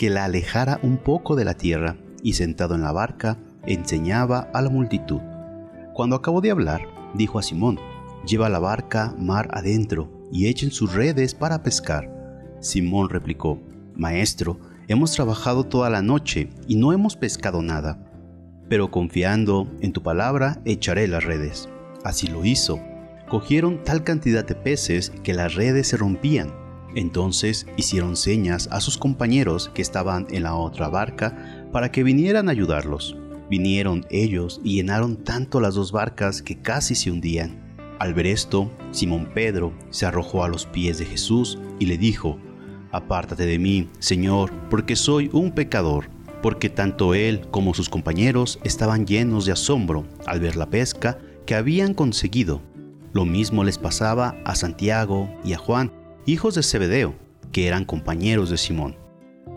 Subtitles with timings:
[0.00, 3.36] que la alejara un poco de la tierra, y sentado en la barca,
[3.66, 5.20] enseñaba a la multitud.
[5.92, 6.80] Cuando acabó de hablar,
[7.12, 7.78] dijo a Simón,
[8.26, 12.10] lleva la barca mar adentro y echen sus redes para pescar.
[12.60, 13.60] Simón replicó,
[13.94, 18.10] Maestro, hemos trabajado toda la noche y no hemos pescado nada
[18.70, 21.68] pero confiando en tu palabra echaré las redes.
[22.04, 22.80] Así lo hizo.
[23.28, 26.54] Cogieron tal cantidad de peces que las redes se rompían.
[26.94, 32.48] Entonces hicieron señas a sus compañeros que estaban en la otra barca para que vinieran
[32.48, 33.16] a ayudarlos.
[33.48, 37.74] Vinieron ellos y llenaron tanto las dos barcas que casi se hundían.
[37.98, 42.38] Al ver esto, Simón Pedro se arrojó a los pies de Jesús y le dijo,
[42.92, 46.08] Apártate de mí, Señor, porque soy un pecador
[46.42, 51.54] porque tanto él como sus compañeros estaban llenos de asombro al ver la pesca que
[51.54, 52.62] habían conseguido.
[53.12, 55.92] Lo mismo les pasaba a Santiago y a Juan,
[56.26, 57.14] hijos de Zebedeo,
[57.52, 58.96] que eran compañeros de Simón.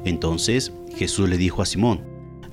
[0.05, 2.03] Entonces Jesús le dijo a Simón,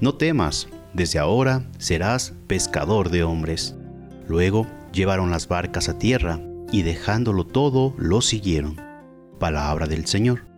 [0.00, 3.76] No temas, desde ahora serás pescador de hombres.
[4.28, 6.40] Luego llevaron las barcas a tierra
[6.72, 8.80] y dejándolo todo lo siguieron.
[9.38, 10.50] Palabra del Señor.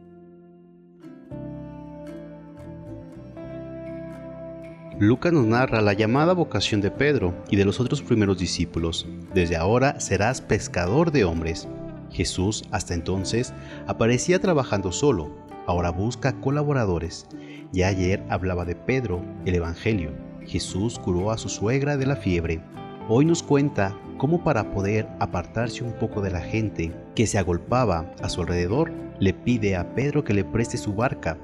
[4.98, 9.06] Lucas nos narra la llamada vocación de Pedro y de los otros primeros discípulos.
[9.34, 11.66] Desde ahora serás pescador de hombres.
[12.12, 13.52] Jesús hasta entonces
[13.86, 15.30] aparecía trabajando solo,
[15.66, 17.26] ahora busca colaboradores.
[17.72, 20.12] Ya ayer hablaba de Pedro, el Evangelio.
[20.46, 22.60] Jesús curó a su suegra de la fiebre.
[23.08, 28.12] Hoy nos cuenta cómo para poder apartarse un poco de la gente que se agolpaba
[28.22, 31.38] a su alrededor, le pide a Pedro que le preste su barca.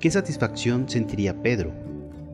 [0.00, 1.72] ¿Qué satisfacción sentiría Pedro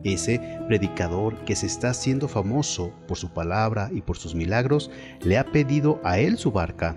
[0.03, 4.89] ese predicador que se está haciendo famoso por su palabra y por sus milagros,
[5.21, 6.95] le ha pedido a él su barca.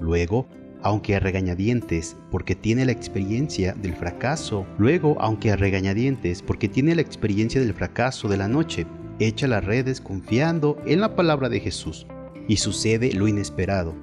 [0.00, 0.46] Luego,
[0.82, 4.66] aunque a regañadientes, porque tiene la experiencia del fracaso.
[4.78, 8.86] Luego, aunque a regañadientes, porque tiene la experiencia del fracaso de la noche,
[9.18, 12.06] echa las redes confiando en la palabra de Jesús.
[12.48, 13.94] Y sucede lo inesperado,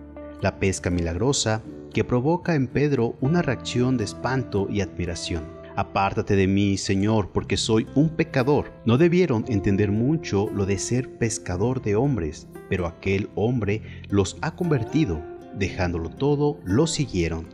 [0.41, 1.61] la pesca milagrosa
[1.93, 5.43] que provoca en Pedro una reacción de espanto y admiración.
[5.75, 8.71] Apártate de mí, Señor, porque soy un pecador.
[8.85, 14.55] No debieron entender mucho lo de ser pescador de hombres, pero aquel hombre los ha
[14.55, 15.32] convertido.
[15.57, 17.47] Dejándolo todo, lo siguieron.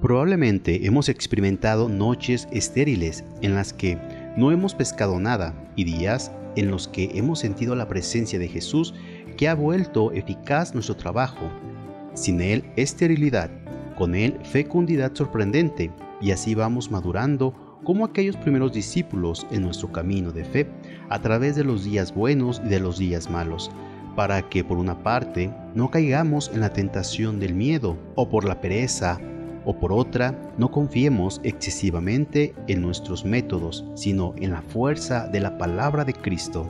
[0.00, 3.98] Probablemente hemos experimentado noches estériles en las que
[4.36, 8.94] no hemos pescado nada y días en los que hemos sentido la presencia de Jesús
[9.36, 11.50] que ha vuelto eficaz nuestro trabajo
[12.18, 13.50] sin él, esterilidad,
[13.96, 15.90] con él, fecundidad sorprendente,
[16.20, 17.54] y así vamos madurando
[17.88, 20.66] como aquellos primeros discípulos en nuestro camino de fe,
[21.08, 23.70] a través de los días buenos y de los días malos,
[24.14, 28.60] para que por una parte no caigamos en la tentación del miedo o por la
[28.60, 29.18] pereza,
[29.64, 35.56] o por otra no confiemos excesivamente en nuestros métodos, sino en la fuerza de la
[35.56, 36.68] palabra de Cristo.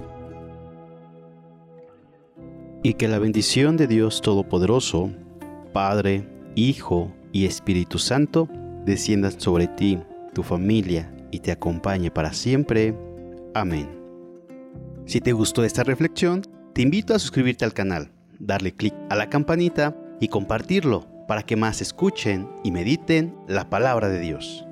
[2.84, 5.10] Y que la bendición de Dios Todopoderoso,
[5.72, 8.48] Padre, Hijo y Espíritu Santo,
[8.84, 9.98] desciendan sobre ti,
[10.34, 12.96] tu familia y te acompañe para siempre.
[13.54, 13.88] Amén.
[15.06, 16.42] Si te gustó esta reflexión,
[16.74, 21.56] te invito a suscribirte al canal, darle clic a la campanita y compartirlo para que
[21.56, 24.67] más escuchen y mediten la palabra de Dios.